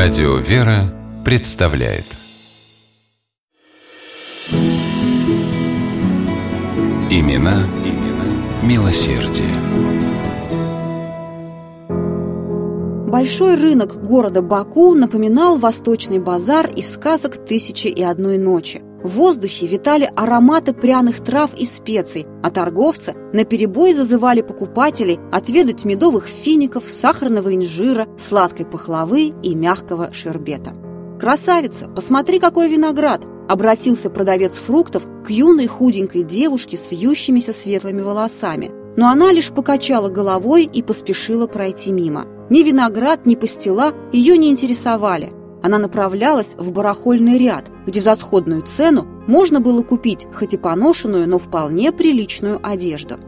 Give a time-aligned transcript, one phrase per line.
[0.00, 2.04] Радио «Вера» представляет
[7.10, 9.50] Имена, имена милосердие.
[13.10, 18.87] Большой рынок города Баку напоминал восточный базар из сказок «Тысячи и одной ночи».
[19.02, 26.26] В воздухе витали ароматы пряных трав и специй, а торговцы наперебой зазывали покупателей отведать медовых
[26.26, 30.72] фиников, сахарного инжира, сладкой пахлавы и мягкого шербета.
[31.20, 38.70] «Красавица, посмотри, какой виноград!» обратился продавец фруктов к юной худенькой девушке с вьющимися светлыми волосами.
[38.96, 42.26] Но она лишь покачала головой и поспешила пройти мимо.
[42.50, 45.32] Ни виноград, ни пастила ее не интересовали.
[45.62, 51.28] Она направлялась в барахольный ряд, где за сходную цену можно было купить хоть и поношенную,
[51.28, 53.18] но вполне приличную одежду.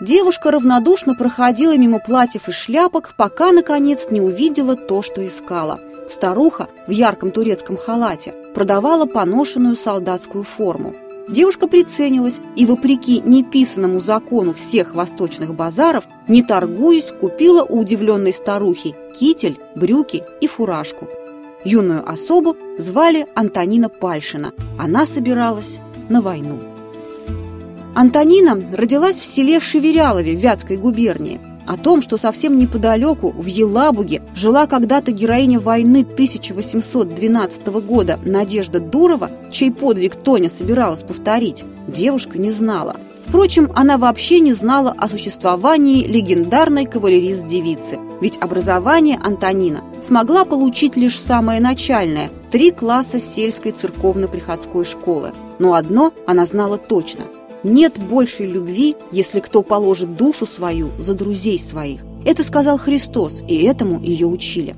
[0.00, 5.78] Девушка равнодушно проходила мимо платьев и шляпок, пока, наконец, не увидела то, что искала.
[6.08, 10.94] Старуха в ярком турецком халате продавала поношенную солдатскую форму.
[11.28, 18.96] Девушка приценилась и, вопреки неписанному закону всех восточных базаров, не торгуясь, купила у удивленной старухи
[19.18, 21.08] китель, брюки и фуражку.
[21.64, 24.52] Юную особу звали Антонина Пальшина.
[24.78, 26.58] Она собиралась на войну.
[27.94, 31.40] Антонина родилась в селе Шеверялове Вятской губернии–
[31.70, 39.30] о том, что совсем неподалеку, в Елабуге, жила когда-то героиня войны 1812 года Надежда Дурова,
[39.52, 42.96] чей подвиг Тоня собиралась повторить, девушка не знала.
[43.24, 51.20] Впрочем, она вообще не знала о существовании легендарной кавалерист-девицы, ведь образование Антонина смогла получить лишь
[51.20, 55.30] самое начальное– три класса сельской церковно-приходской школы.
[55.60, 57.26] Но одно она знала точно–
[57.62, 62.00] нет большей любви, если кто положит душу свою за друзей своих.
[62.24, 64.76] Это сказал Христос, и этому ее учили.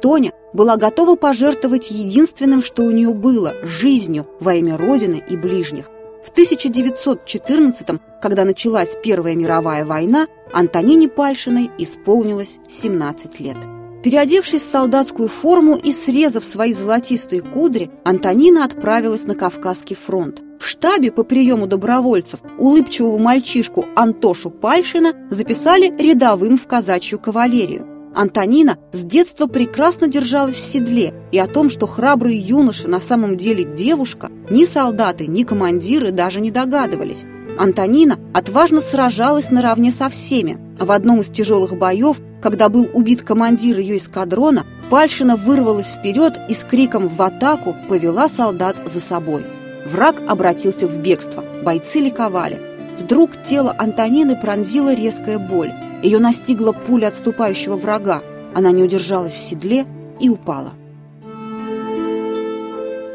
[0.00, 5.90] Тоня была готова пожертвовать единственным, что у нее было– жизнью во имя Родины и ближних.
[6.24, 13.56] В 1914 когда началась Первая мировая война, Антонине Пальшиной исполнилось 17 лет.
[14.02, 20.42] Переодевшись в солдатскую форму и срезав свои золотистые кудри, Антонина отправилась на Кавказский фронт.
[20.58, 27.86] В штабе по приему добровольцев улыбчивого мальчишку Антошу Пальшина записали рядовым в казачью кавалерию.
[28.14, 33.36] Антонина с детства прекрасно держалась в седле, и о том, что храбрые юноши на самом
[33.36, 37.24] деле девушка, ни солдаты, ни командиры даже не догадывались.
[37.60, 40.58] Антонина отважно сражалась наравне со всеми.
[40.78, 46.54] В одном из тяжелых боев когда был убит командир ее эскадрона, Пальшина вырвалась вперед и
[46.54, 49.44] с криком «в атаку» повела солдат за собой.
[49.86, 52.60] Враг обратился в бегство, бойцы ликовали.
[52.98, 55.72] Вдруг тело Антонины пронзила резкая боль.
[56.02, 58.22] Ее настигла пуля отступающего врага.
[58.54, 59.86] Она не удержалась в седле
[60.18, 60.72] и упала.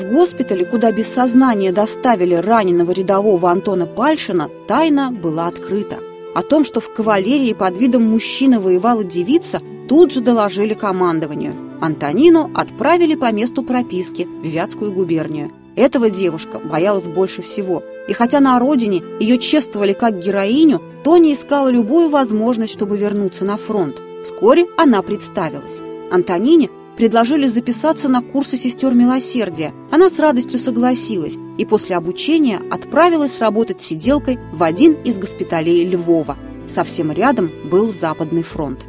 [0.00, 5.98] В госпитале, куда без сознания доставили раненого рядового Антона Пальшина, тайна была открыта.
[6.34, 11.54] О том, что в кавалерии под видом мужчины воевала девица, тут же доложили командованию.
[11.82, 15.52] Антонину отправили по месту прописки в Вятскую губернию.
[15.76, 17.82] Этого девушка боялась больше всего.
[18.08, 23.58] И хотя на родине ее чествовали как героиню, Тони искала любую возможность, чтобы вернуться на
[23.58, 24.00] фронт.
[24.22, 25.80] Вскоре она представилась.
[26.10, 29.72] Антонине предложили записаться на курсы сестер милосердия.
[29.90, 36.36] Она с радостью согласилась и после обучения отправилась работать сиделкой в один из госпиталей Львова.
[36.66, 38.80] Совсем рядом был Западный фронт.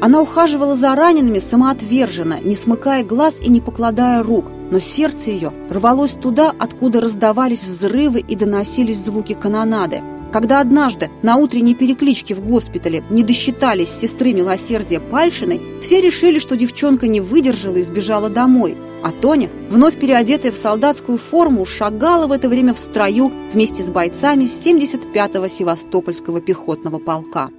[0.00, 5.52] Она ухаживала за ранеными самоотверженно, не смыкая глаз и не покладая рук, но сердце ее
[5.68, 10.00] рвалось туда, откуда раздавались взрывы и доносились звуки канонады.
[10.32, 16.56] Когда однажды на утренней перекличке в госпитале не досчитались сестры милосердия Пальшиной, все решили, что
[16.56, 18.76] девчонка не выдержала и сбежала домой.
[19.04, 23.90] А Тоня, вновь переодетая в солдатскую форму, шагала в это время в строю вместе с
[23.90, 27.50] бойцами 75-го Севастопольского пехотного полка.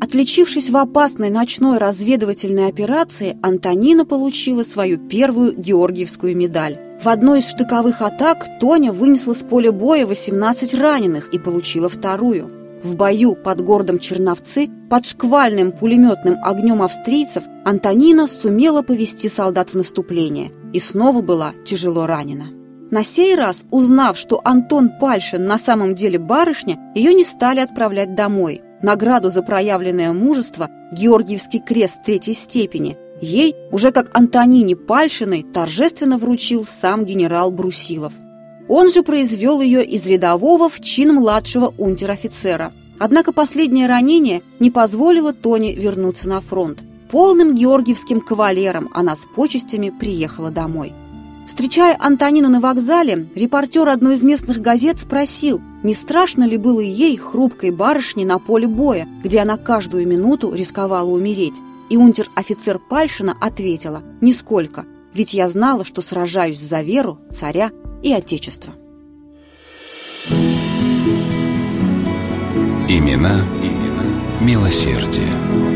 [0.00, 6.91] Отличившись в опасной ночной разведывательной операции, Антонина получила свою первую Георгиевскую медаль.
[7.02, 12.48] В одной из штыковых атак Тоня вынесла с поля боя 18 раненых и получила вторую.
[12.84, 19.74] В бою под городом Черновцы под шквальным пулеметным огнем австрийцев Антонина сумела повести солдат в
[19.74, 22.46] наступление и снова была тяжело ранена.
[22.92, 28.14] На сей раз, узнав, что Антон Пальшин на самом деле барышня, ее не стали отправлять
[28.14, 28.62] домой.
[28.80, 36.64] Награду за проявленное мужество– Георгиевский крест третьей степени– Ей, уже как Антонине Пальшиной, торжественно вручил
[36.64, 38.12] сам генерал Брусилов.
[38.68, 42.72] Он же произвел ее из рядового в чин младшего унтер-офицера.
[42.98, 46.82] Однако последнее ранение не позволило Тони вернуться на фронт.
[47.12, 50.92] Полным георгиевским кавалером она с почестями приехала домой.
[51.46, 57.16] Встречая Антонину на вокзале, репортер одной из местных газет спросил, не страшно ли было ей,
[57.16, 61.54] хрупкой барышне, на поле боя, где она каждую минуту рисковала умереть.
[61.90, 67.70] И унтер-офицер Пальшина ответила «Нисколько, ведь я знала, что сражаюсь за веру, царя
[68.02, 68.74] и отечество».
[72.88, 74.04] Имена, имена
[74.40, 75.71] милосердие.